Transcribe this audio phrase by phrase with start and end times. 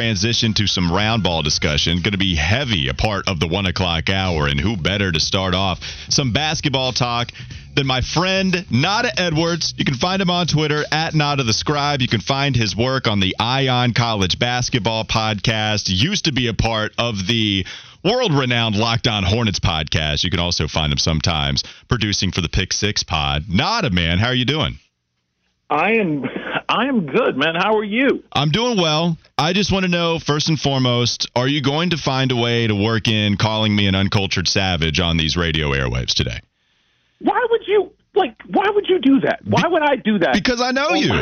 [0.00, 1.98] transition to some round ball discussion.
[1.98, 5.20] Going to be heavy a part of the one o'clock hour, and who better to
[5.20, 7.28] start off some basketball talk
[7.74, 9.74] than my friend Nata Edwards.
[9.76, 12.00] You can find him on Twitter at Nata the Scribe.
[12.00, 15.90] You can find his work on the Eye on College Basketball Podcast.
[15.90, 17.66] Used to be a part of the
[18.02, 20.24] world renowned Locked On Hornets podcast.
[20.24, 23.50] You can also find him sometimes producing for the Pick Six pod.
[23.50, 24.78] Nata, man, how are you doing?
[25.70, 26.24] I am
[26.68, 27.54] I am good, man.
[27.54, 28.24] How are you?
[28.32, 29.16] I'm doing well.
[29.38, 32.66] I just want to know first and foremost, are you going to find a way
[32.66, 36.40] to work in calling me an uncultured savage on these radio airwaves today?
[37.20, 39.40] Why would you like why would you do that?
[39.44, 40.32] Why would I do that?
[40.34, 41.12] Because I know Oh, you.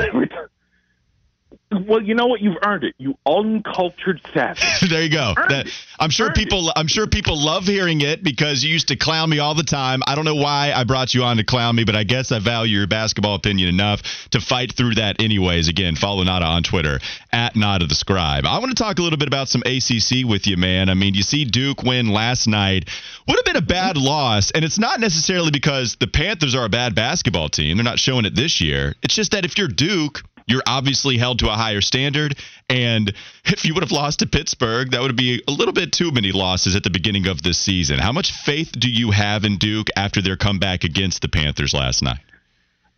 [1.71, 2.41] Well, you know what?
[2.41, 2.95] You've earned it.
[2.97, 4.81] You uncultured savage.
[4.89, 5.35] there you go.
[5.37, 5.69] That.
[5.99, 6.73] I'm sure Earned people.
[6.75, 10.01] I'm sure people love hearing it because you used to clown me all the time.
[10.07, 12.39] I don't know why I brought you on to clown me, but I guess I
[12.39, 15.21] value your basketball opinion enough to fight through that.
[15.21, 17.01] Anyways, again, follow Nata on Twitter
[17.33, 18.47] at Nata the Scribe.
[18.47, 20.89] I want to talk a little bit about some ACC with you, man.
[20.89, 22.89] I mean, you see Duke win last night.
[23.27, 26.71] Would have been a bad loss, and it's not necessarily because the Panthers are a
[26.71, 27.77] bad basketball team.
[27.77, 28.95] They're not showing it this year.
[29.03, 32.37] It's just that if you're Duke, you're obviously held to a higher standard.
[32.69, 33.13] And
[33.45, 36.33] if you would have lost to Pittsburgh, that would be a little bit too many
[36.33, 37.99] losses at the beginning of this season.
[37.99, 42.03] How much faith do you have in Duke after their comeback against the Panthers last
[42.03, 42.21] night?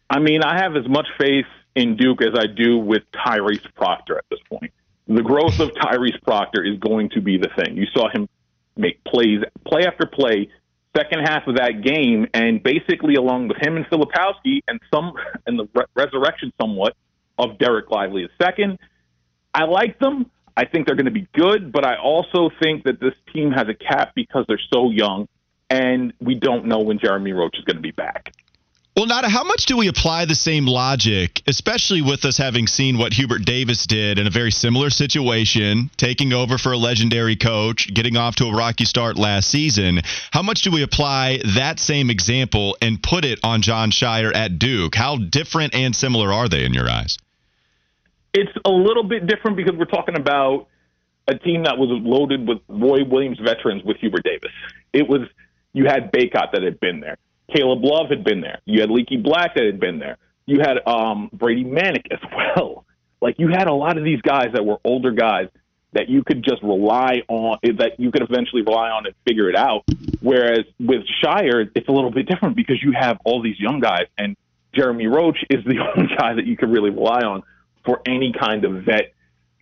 [0.09, 4.19] I mean, I have as much faith in Duke as I do with Tyrese Proctor
[4.19, 4.73] at this point.
[5.07, 7.77] The growth of Tyrese Proctor is going to be the thing.
[7.77, 8.29] You saw him
[8.77, 10.49] make plays, play after play,
[10.97, 15.13] second half of that game, and basically along with him and Filipowski and some
[15.47, 16.95] and the re- resurrection somewhat
[17.41, 18.79] of Dereck Lively II.
[19.55, 20.31] I like them.
[20.57, 23.69] I think they're going to be good, but I also think that this team has
[23.69, 25.27] a cap because they're so young,
[25.71, 28.33] and we don't know when Jeremy Roach is going to be back.
[28.97, 32.99] Well, Nata, how much do we apply the same logic, especially with us having seen
[32.99, 37.89] what Hubert Davis did in a very similar situation, taking over for a legendary coach,
[37.95, 40.01] getting off to a rocky start last season?
[40.33, 44.59] How much do we apply that same example and put it on Jon Scheyer at
[44.59, 44.97] Duke?
[44.97, 47.17] How different and similar are they in your eyes?
[48.33, 50.69] It's a little bit different because we're talking about
[51.29, 54.51] a team that was loaded with Roy Williams veterans with Hubert Davis.
[54.93, 55.23] It was
[55.73, 57.17] you had Bacot that had been there,
[57.55, 60.79] Caleb Love had been there, you had Leaky Black that had been there, you had
[60.87, 62.19] um, Brady Manek as
[62.57, 62.85] well.
[63.21, 65.49] Like you had a lot of these guys that were older guys
[65.93, 69.57] that you could just rely on, that you could eventually rely on and figure it
[69.57, 69.83] out.
[70.21, 74.07] Whereas with Scheyer, it's a little bit different because you have all these young guys,
[74.17, 74.37] and
[74.75, 77.43] Jeremy Roach is the only guy that you could really rely on
[77.85, 79.13] for any kind of vet,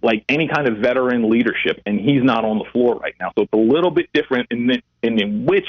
[0.02, 3.32] like any kind of veteran leadership, and he's not on the floor right now.
[3.36, 5.68] So it's a little bit different in the, in, in which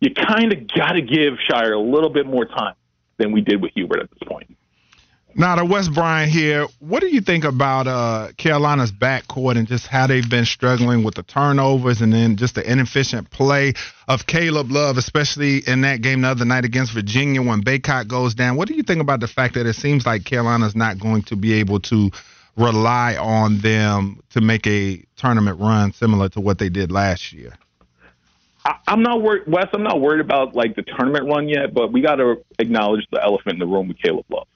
[0.00, 2.74] you kind of got to give Scheyer a little bit more time
[3.16, 4.56] than we did with Hubert at this point.
[5.36, 6.68] Now, the West Bryant here.
[6.78, 11.16] What do you think about uh, Carolina's backcourt and just how they've been struggling with
[11.16, 13.72] the turnovers and then just the inefficient play
[14.06, 18.34] of Caleb Love, especially in that game the other night against Virginia when Bacot goes
[18.34, 18.56] down?
[18.56, 21.36] What do you think about the fact that it seems like Carolina's not going to
[21.36, 22.12] be able to
[22.56, 27.54] rely on them to make a tournament run similar to what they did last year?
[28.64, 29.66] I, I'm not worried, Wes.
[29.72, 33.20] I'm not worried about like the tournament run yet, but we got to acknowledge the
[33.20, 34.46] elephant in the room with Caleb Love.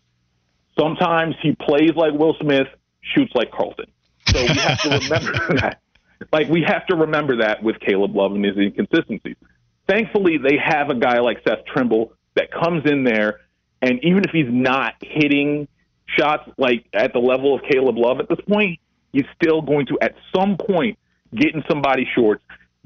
[0.78, 2.69] Sometimes he plays like Will Smith,
[3.00, 3.87] shoots like Carlton.
[4.28, 5.81] So we have to remember that.
[6.33, 9.37] Like we have to remember that with Caleb Love and his inconsistencies.
[9.89, 13.41] Thankfully, they have a guy like Seth Trimble that comes in there,
[13.81, 15.66] and even if he's not hitting
[16.06, 18.78] shots like at the level of Caleb Love at this point,
[19.12, 20.99] he's still going to at some point
[21.34, 22.43] get in somebody's shorts,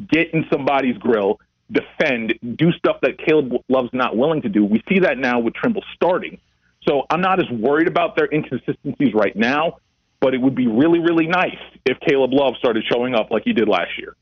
[0.08, 4.64] get in somebody's grill, defend, do stuff that Caleb Love's not willing to do.
[4.64, 6.38] We see that now with Trimble starting.
[6.86, 9.78] So I'm not as worried about their inconsistencies right now,
[10.20, 13.52] but it would be really, really nice if Caleb Love started showing up like he
[13.52, 14.16] did last year.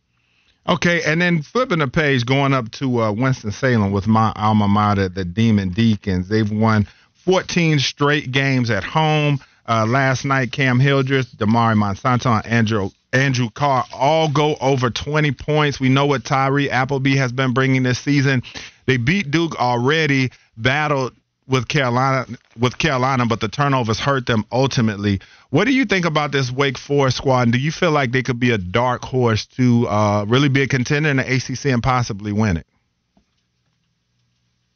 [0.68, 5.08] Okay, and then flipping the page, going up to uh, Winston-Salem with my alma mater,
[5.08, 6.28] the Demon Deacons.
[6.28, 6.86] They've won
[7.24, 9.40] 14 straight games at home.
[9.66, 15.32] Uh, last night, Cam Hildreth, Damari Monsanto, and Andrew Andrew Carr all go over 20
[15.32, 15.80] points.
[15.80, 18.42] We know what Tyree Appleby has been bringing this season.
[18.86, 21.14] They beat Duke already, battled
[21.50, 22.26] with Carolina
[22.58, 25.20] with Carolina, but the turnovers hurt them ultimately.
[25.50, 27.42] What do you think about this Wake Forest squad?
[27.42, 30.62] And do you feel like they could be a dark horse to uh, really be
[30.62, 32.66] a contender in the ACC and possibly win it?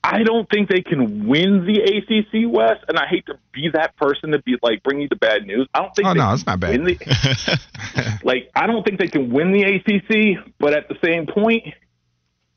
[0.02, 3.96] I don't think they can win the ACC West, and I hate to be that
[3.96, 5.66] person to be like bring you the bad news.
[5.72, 6.06] I don't think.
[6.06, 6.84] Oh, they no, it's not bad.
[6.84, 11.64] the- like I don't think they can win the ACC, but at the same point,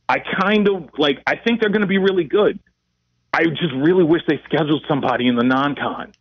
[0.09, 1.19] I kind of like.
[1.25, 2.59] I think they're going to be really good.
[3.33, 6.13] I just really wish they scheduled somebody in the non-con.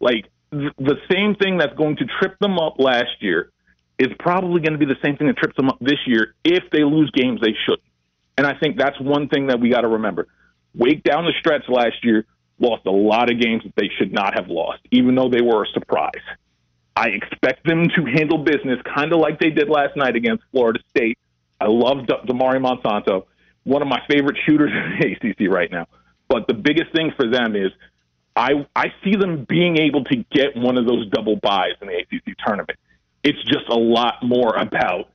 [0.00, 3.50] Like th- the same thing that's going to trip them up last year
[3.98, 6.64] is probably going to be the same thing that trips them up this year if
[6.72, 7.86] they lose games they shouldn't.
[8.38, 10.28] And I think that's one thing that we got to remember.
[10.74, 12.24] Wake down the stretch last year
[12.58, 15.64] lost a lot of games that they should not have lost, even though they were
[15.64, 16.22] a surprise.
[16.94, 20.80] I expect them to handle business kind of like they did last night against Florida
[20.90, 21.18] State.
[21.60, 23.26] I love D- Damari Monsanto,
[23.64, 25.86] one of my favorite shooters in the ACC right now.
[26.30, 27.72] But the biggest thing for them is
[28.36, 31.96] I I see them being able to get one of those double byes in the
[31.96, 32.78] ACC tournament.
[33.24, 35.10] It's just a lot more about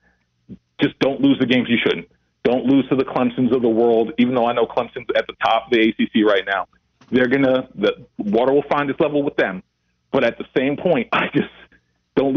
[0.79, 2.09] just don't lose the games you shouldn't.
[2.44, 5.33] Don't lose to the Clemsons of the world, even though I know Clemson's at the
[5.41, 6.67] top of the ACC right now.
[7.09, 9.63] They're gonna the water will find its level with them,
[10.11, 11.47] but at the same point, I just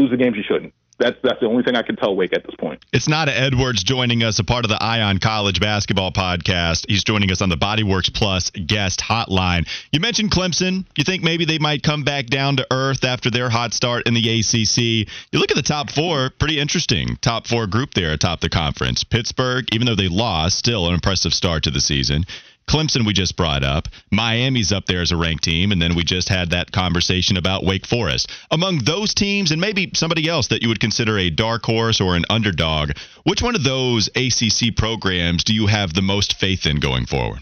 [0.09, 0.73] lose the games you shouldn't.
[0.97, 2.83] That's that's the only thing I can tell Wake at this point.
[2.91, 6.85] It's Nata Edwards joining us, a part of the Eye on College basketball podcast.
[6.89, 9.65] He's joining us on the Bodyworks Plus guest hotline.
[9.93, 10.85] You mentioned Clemson.
[10.97, 14.13] You think maybe they might come back down to earth after their hot start in
[14.13, 15.07] the ACC.
[15.31, 17.15] You look at the top four, pretty interesting.
[17.21, 19.05] Top four group there atop the conference.
[19.05, 22.25] Pittsburgh, even though they lost, still an impressive start to the season.
[22.69, 23.87] Clemson, we just brought up.
[24.11, 25.71] Miami's up there as a ranked team.
[25.71, 28.29] And then we just had that conversation about Wake Forest.
[28.51, 32.15] Among those teams, and maybe somebody else that you would consider a dark horse or
[32.15, 32.91] an underdog,
[33.23, 37.39] which one of those ACC programs do you have the most faith in going forward?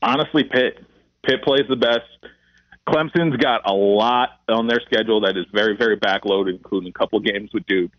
[0.00, 0.78] Honestly, Pitt.
[1.26, 2.06] Pitt plays the best.
[2.88, 7.18] Clemson's got a lot on their schedule that is very, very backloaded, including a couple
[7.18, 7.90] games with Duke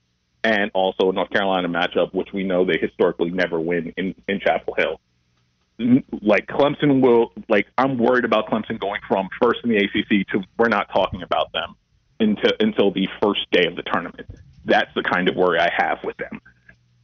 [0.45, 4.39] and also a North Carolina matchup, which we know they historically never win in, in
[4.39, 5.00] Chapel Hill
[5.79, 10.43] like Clemson will like I'm worried about Clemson going from first in the ACC to
[10.57, 11.75] we're not talking about them
[12.19, 14.27] until until the first day of the tournament.
[14.65, 16.41] That's the kind of worry I have with them.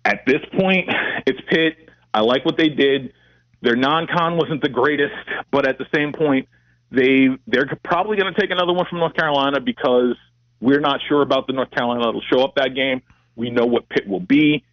[0.05, 0.89] At this point,
[1.25, 1.89] it's Pitt.
[2.13, 3.13] I like what they did.
[3.61, 5.13] Their non-con wasn't the greatest,
[5.51, 6.47] but at the same point,
[6.91, 10.15] they they're probably going to take another one from North Carolina because
[10.61, 13.01] we're not sure about the North Carolina that'll show up that game.
[13.35, 14.63] We know what Pitt will be.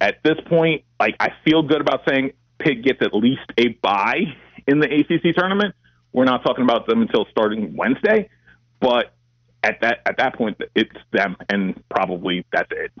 [0.00, 4.36] At this point, like I feel good about saying Pitt gets at least a bye
[4.66, 5.74] in the ACC tournament.
[6.12, 8.28] We're not talking about them until starting Wednesday,
[8.80, 9.14] but
[9.62, 12.92] at that at that point, it's them, and probably that's it.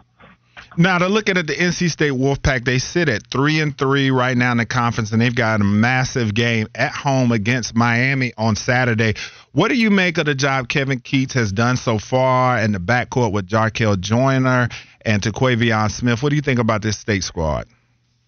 [0.76, 4.36] Now to look at the NC State Wolfpack, they sit at three and three right
[4.36, 8.56] now in the conference, and they've got a massive game at home against Miami on
[8.56, 9.14] Saturday.
[9.52, 12.78] What do you make of the job Kevin Keatts has done so far in the
[12.78, 14.68] backcourt with Jarkel Joiner
[15.04, 16.22] and Terquavion Smith?
[16.22, 17.66] What do you think about this state squad?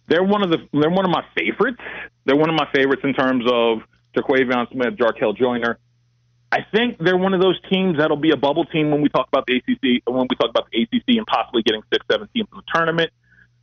[0.09, 1.81] They're one of the they're one of my favorites.
[2.25, 3.79] They're one of my favorites in terms of
[4.17, 5.79] Terquavion Smith, Jarkel Joiner.
[6.53, 9.27] I think they're one of those teams that'll be a bubble team when we talk
[9.27, 12.49] about the ACC, when we talk about the ACC and possibly getting six, seven teams
[12.53, 13.11] in the tournament.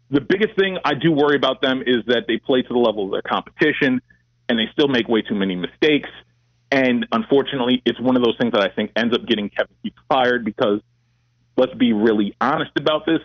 [0.10, 3.06] The biggest thing I do worry about them is that they play to the level
[3.06, 4.02] of their competition
[4.50, 6.10] and they still make way too many mistakes.
[6.70, 9.94] And unfortunately, it's one of those things that I think ends up getting Kevin Keatts
[10.10, 10.82] fired because
[11.56, 13.20] let's be really honest about this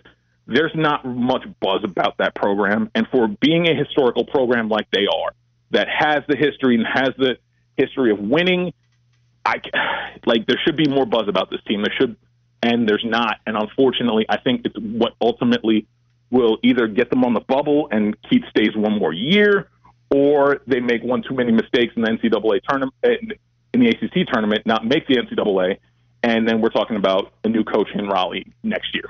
[0.46, 2.90] there's not much buzz about that program.
[2.94, 5.32] And for being a historical program like they are,
[5.70, 7.38] that has the history and has the
[7.76, 8.72] history of winning,
[9.44, 9.60] I
[10.24, 11.82] like there should be more buzz about this team.
[11.82, 12.16] There should,
[12.62, 13.38] and there's not.
[13.46, 15.86] And unfortunately, I think it's what ultimately
[16.30, 19.68] will either get them on the bubble and keep stays one more year,
[20.10, 22.94] or they make one too many mistakes in the NCAA tournament
[23.72, 25.78] in the ACC tournament, not make the NCAA,
[26.22, 29.04] and then we're talking about a new coach in Raleigh next year.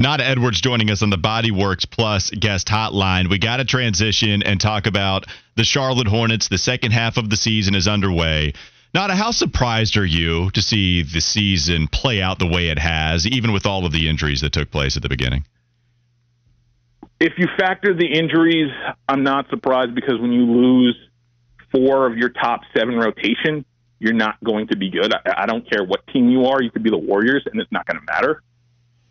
[0.00, 3.28] Nata Edwards joining us on the Body Works Plus guest hotline.
[3.28, 6.46] We got to transition and talk about the Charlotte Hornets.
[6.46, 8.52] The second half of the season is underway.
[8.94, 13.26] Nata, how surprised are you to see the season play out the way it has,
[13.26, 15.44] even with all of the injuries that took place at the beginning?
[17.18, 18.70] If you factor the injuries,
[19.08, 20.96] I'm not surprised because when you lose
[21.72, 23.64] four of your top seven rotation,
[23.98, 25.12] you're not going to be good.
[25.12, 26.62] I, I don't care what team you are.
[26.62, 28.44] You could be the Warriors, and it's not going to matter.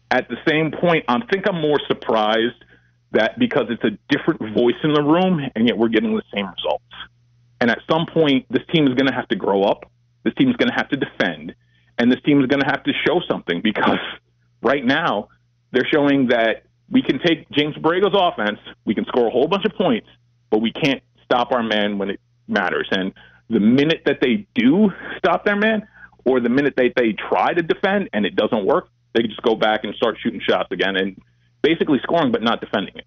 [0.09, 2.63] At the same point, I think I'm more surprised
[3.11, 6.45] that because it's a different voice in the room, and yet we're getting the same
[6.45, 6.83] results.
[7.59, 9.89] And at some point, this team is going to have to grow up.
[10.23, 11.55] This team is going to have to defend,
[11.97, 13.99] and this team is going to have to show something because
[14.61, 15.29] right now
[15.71, 19.65] they're showing that we can take James Borrego's offense, we can score a whole bunch
[19.65, 20.07] of points,
[20.49, 22.87] but we can't stop our man when it matters.
[22.91, 23.13] And
[23.49, 25.87] the minute that they do stop their man,
[26.25, 29.41] or the minute that they try to defend and it doesn't work, they could just
[29.41, 31.19] go back and start shooting shots again and
[31.63, 33.05] basically scoring but not defending it.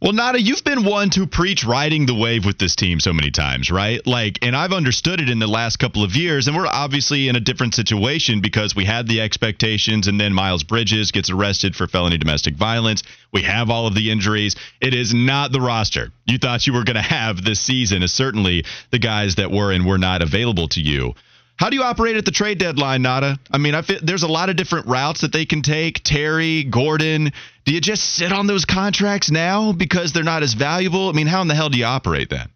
[0.00, 3.30] Well, Nata, you've been one to preach riding the wave with this team so many
[3.30, 4.00] times, right?
[4.06, 7.36] Like, and I've understood it in the last couple of years, and we're obviously in
[7.36, 11.86] a different situation because we had the expectations, and then Miles Bridges gets arrested for
[11.86, 13.02] felony domestic violence.
[13.30, 14.56] We have all of the injuries.
[14.80, 18.12] It is not the roster you thought you were going to have this season, is
[18.12, 21.14] certainly the guys that were and were not available to you.
[21.60, 23.38] How do you operate at the trade deadline, Nata?
[23.50, 26.02] I mean, I feel, there's a lot of different routes that they can take.
[26.02, 27.32] Terry, Gordon.
[27.66, 31.10] Do you just sit on those contracts now because they're not as valuable?
[31.10, 32.48] I mean, how in the hell do you operate then?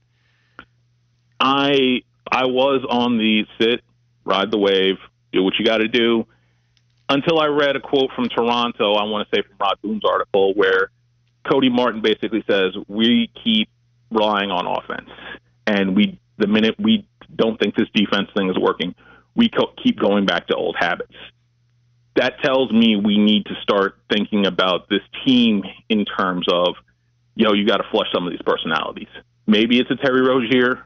[1.38, 2.00] I
[2.32, 3.82] I was on the sit,
[4.24, 4.96] ride the wave,
[5.34, 6.26] do what you got to do.
[7.10, 10.54] Until I read a quote from Toronto, I want to say from Rod Boone's article,
[10.54, 10.88] where
[11.46, 13.68] Cody Martin basically says we keep
[14.10, 15.10] relying on offense,
[15.66, 18.94] and we the minute we don't think this defense thing is working,
[19.34, 21.14] we co- keep going back to old habits.
[22.16, 26.76] That tells me we need to start thinking about this team in terms of,
[27.34, 29.08] you know, you got to flush some of these personalities.
[29.46, 30.84] Maybe it's a Terry Rozier.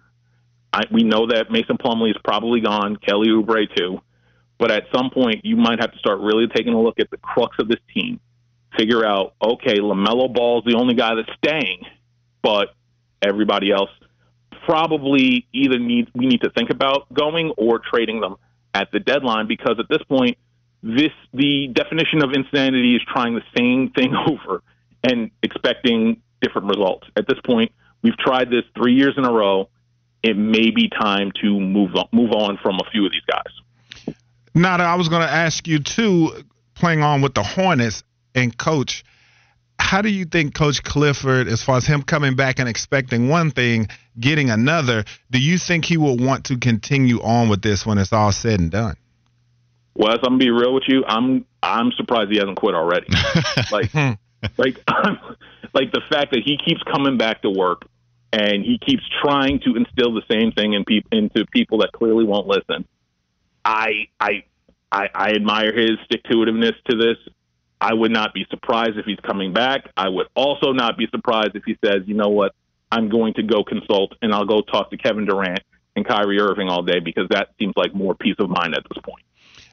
[0.72, 4.00] I, we know that Mason Plumlee is probably gone, Kelly Oubre too.
[4.58, 7.18] But at some point, you might have to start really taking a look at the
[7.18, 8.20] crux of this team.
[8.76, 11.84] Figure out, okay, LaMelo Ball is the only guy that's staying,
[12.42, 12.74] but
[13.22, 13.90] everybody else–
[14.68, 18.36] probably either need we need to think about going or trading them
[18.74, 20.36] at the deadline because at this point
[20.82, 24.62] this the definition of insanity is trying the same thing over
[25.02, 27.06] and expecting different results.
[27.16, 27.72] At this point,
[28.02, 29.70] we've tried this 3 years in a row.
[30.22, 34.14] It may be time to move on, move on from a few of these guys.
[34.54, 36.44] Nata, I was going to ask you too
[36.74, 38.02] playing on with the Hornets
[38.34, 39.04] and coach
[39.78, 43.50] how do you think Coach Clifford, as far as him coming back and expecting one
[43.50, 47.98] thing, getting another, do you think he will want to continue on with this when
[47.98, 48.96] it's all said and done?
[49.94, 51.04] Wes, I'm gonna be real with you.
[51.06, 53.08] I'm I'm surprised he hasn't quit already.
[53.72, 54.12] like hmm.
[54.56, 54.78] like
[55.74, 57.88] like the fact that he keeps coming back to work
[58.32, 62.24] and he keeps trying to instill the same thing in pe- into people that clearly
[62.24, 62.86] won't listen.
[63.64, 64.44] I I
[64.90, 67.16] I, I admire his stick to itiveness to this.
[67.80, 69.88] I would not be surprised if he's coming back.
[69.96, 72.54] I would also not be surprised if he says, you know what,
[72.90, 75.60] I'm going to go consult and I'll go talk to Kevin Durant
[75.94, 79.02] and Kyrie Irving all day because that seems like more peace of mind at this
[79.04, 79.24] point.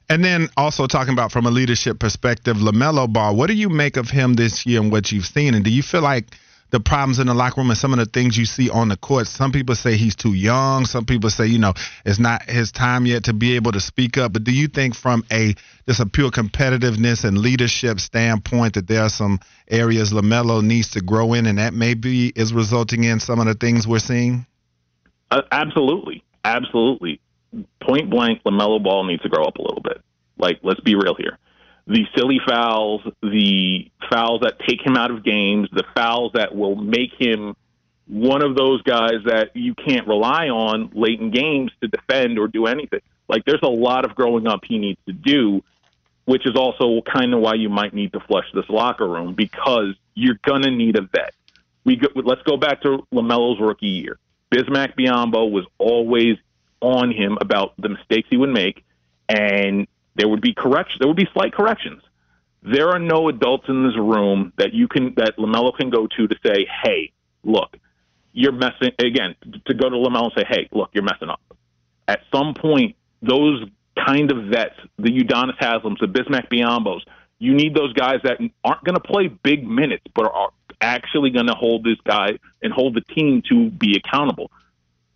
[0.08, 3.98] And then also talking about from a leadership perspective, LaMelo Ball, what do you make
[3.98, 5.56] of him this year and what you've seen?
[5.56, 6.38] And do you feel like
[6.75, 8.98] the problems in the locker room and some of the things you see on the
[8.98, 9.27] court.
[9.27, 10.86] Some people say he's too young.
[10.86, 14.17] Some people say, you know, it's not his time yet to be able to speak
[14.17, 14.34] up.
[14.34, 15.55] But do you think from a
[15.88, 19.39] just a pure competitiveness and leadership standpoint that there are some
[19.70, 23.53] areas LaMelo needs to grow in and that maybe is resulting in some of the
[23.53, 24.46] things we're seeing?
[25.32, 26.25] Uh, absolutely.
[26.44, 27.22] Absolutely.
[27.82, 30.01] Point blank, LaMelo Ball needs to grow up a little bit.
[30.38, 31.38] Like, let's be real here
[31.88, 36.75] the silly fouls, the fouls that take him out of games, the fouls that will
[36.75, 37.56] make him
[38.08, 42.48] one of those guys that you can't rely on late in games to defend or
[42.48, 43.01] do anything.
[43.27, 45.63] Like there's a lot of growing up he needs to do,
[46.25, 49.96] which is also kind of why you might need to flush this locker room because
[50.13, 51.34] you're gonna need a vet.
[51.84, 54.18] We go, let's go back to Lamelo's rookie year.
[54.51, 56.38] Bismack Biyombo was always
[56.82, 58.84] on him about the mistakes he would make,
[59.30, 60.98] and there would be correction.
[61.00, 62.01] There would be slight corrections.
[62.63, 66.27] There are no adults in this room that you can that Lamelo can go to
[66.27, 67.12] to say, "Hey,
[67.43, 67.77] look,
[68.34, 71.41] you're messing." Again, to go to Lamelo and say, "Hey, look, you're messing up."
[72.07, 73.63] At some point, those
[74.05, 77.01] kind of vets, the Udonis Haslams, the Bismack Biyombos,
[77.39, 81.48] you need those guys that aren't going to play big minutes, but are actually going
[81.48, 84.51] to hold this guy and hold the team to be accountable.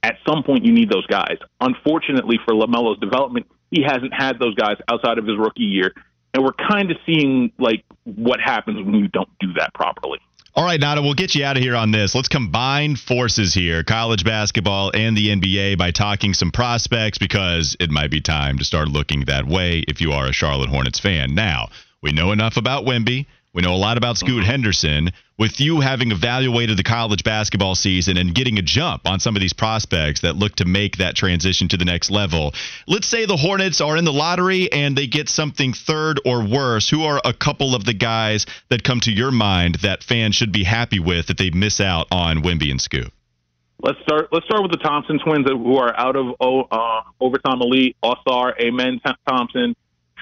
[0.04, 1.38] At some point, you need those guys.
[1.60, 5.94] Unfortunately for Lamelo's development, he hasn't had those guys outside of his rookie year.
[6.34, 10.20] And we're kind of seeing like what happens when you don't do that properly.
[10.56, 12.16] All right, Nata, we'll get you out of here on this.
[12.16, 17.90] Let's combine forces here, college basketball and the NBA, by talking some prospects because it
[17.92, 21.34] might be time to start looking that way if you are a Charlotte Hornets fan.
[21.34, 21.70] Now,
[22.02, 23.28] we know enough about Wemby.
[23.52, 25.10] We know a lot about Scoot Henderson.
[25.40, 29.40] With you having evaluated the college basketball season and getting a jump on some of
[29.40, 32.54] these prospects that look to make that transition to the next level,
[32.88, 36.90] let's say the Hornets are in the lottery and they get something third or worse.
[36.90, 40.52] Who are a couple of the guys that come to your mind that fans should
[40.52, 43.12] be happy with if they miss out on Wemby and Scoot?
[43.82, 44.28] Let's start.
[44.32, 48.54] Let's start with the Thompson twins who are out of uh, overtime elite, All Star,
[48.62, 49.74] Amen Thompson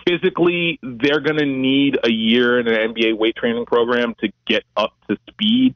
[0.08, 4.64] physically, they're going to need a year in an NBA weight training program to get
[4.76, 5.76] up to speed.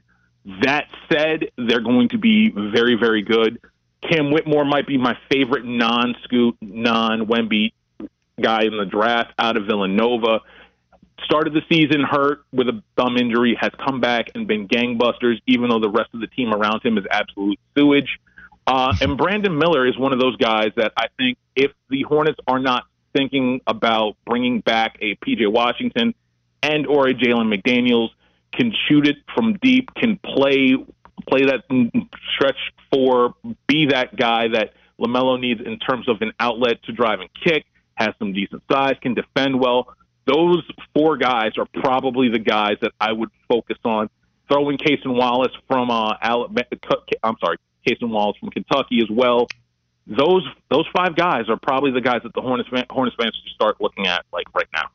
[0.64, 3.60] That said, they're going to be very, very good.
[4.02, 7.74] Cam Whitmore might be my favorite non scoot, non Wemby
[8.42, 10.40] guy in the draft out of Villanova.
[11.26, 15.70] Started the season hurt with a thumb injury, has come back and been gangbusters, even
[15.70, 18.20] though the rest of the team around him is absolute sewage.
[18.66, 22.40] Uh, and Brandon Miller is one of those guys that I think if the Hornets
[22.48, 26.13] are not thinking about bringing back a PJ Washington
[26.63, 28.10] and or a Jalen McDaniels
[28.53, 30.75] can shoot it from deep, can play
[31.27, 31.63] play that
[32.34, 32.58] stretch
[32.91, 33.36] for,
[33.68, 37.65] be that guy that LaMelo needs in terms of an outlet to drive and kick,
[37.96, 39.94] has some decent size, can defend well.
[40.25, 40.63] Those
[40.96, 44.10] four guys are probably the guys that I would focus on.
[44.51, 46.65] Throwing Cason Wallace from uh, Alabama,
[47.24, 49.48] I'm sorry, Cason Wallace from Kentucky as well.
[50.08, 53.79] Those those five guys are probably the guys that the Hornets Hornets fans should start
[53.79, 54.89] looking at like right now.